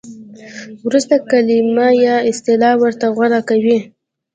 [0.87, 3.79] ورسته کلمه یا اصطلاح ورته غوره کوي.